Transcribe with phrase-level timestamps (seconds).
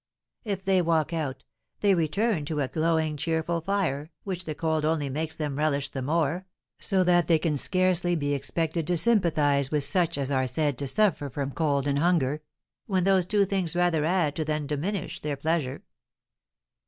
[0.43, 1.43] If they walk out,
[1.81, 6.01] they return to a glowing, cheerful fire, which the cold only makes them relish the
[6.01, 6.47] more;
[6.79, 10.87] so that they can scarcely be expected to sympathise with such as are said to
[10.87, 12.41] suffer from cold and hunger,
[12.87, 15.83] when those two things rather add to than diminish their pleasure."